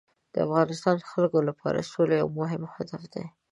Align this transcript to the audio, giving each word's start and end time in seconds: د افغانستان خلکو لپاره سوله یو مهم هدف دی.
د 0.33 0.35
افغانستان 0.45 0.97
خلکو 1.11 1.39
لپاره 1.49 1.87
سوله 1.91 2.13
یو 2.21 2.27
مهم 2.39 2.63
هدف 2.75 3.01
دی. 3.13 3.25